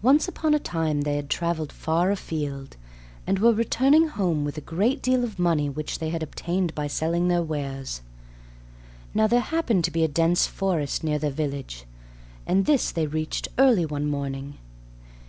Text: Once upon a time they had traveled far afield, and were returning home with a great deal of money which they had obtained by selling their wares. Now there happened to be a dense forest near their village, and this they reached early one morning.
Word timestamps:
Once 0.00 0.28
upon 0.28 0.54
a 0.54 0.60
time 0.60 1.00
they 1.00 1.16
had 1.16 1.28
traveled 1.28 1.72
far 1.72 2.12
afield, 2.12 2.76
and 3.26 3.40
were 3.40 3.52
returning 3.52 4.06
home 4.06 4.44
with 4.44 4.56
a 4.56 4.60
great 4.60 5.02
deal 5.02 5.24
of 5.24 5.40
money 5.40 5.68
which 5.68 5.98
they 5.98 6.10
had 6.10 6.22
obtained 6.22 6.72
by 6.76 6.86
selling 6.86 7.26
their 7.26 7.42
wares. 7.42 8.00
Now 9.12 9.26
there 9.26 9.40
happened 9.40 9.82
to 9.82 9.90
be 9.90 10.04
a 10.04 10.06
dense 10.06 10.46
forest 10.46 11.02
near 11.02 11.18
their 11.18 11.32
village, 11.32 11.84
and 12.46 12.64
this 12.64 12.92
they 12.92 13.08
reached 13.08 13.48
early 13.58 13.84
one 13.84 14.06
morning. 14.08 14.56